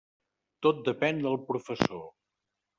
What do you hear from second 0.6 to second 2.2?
Tot depén del professor.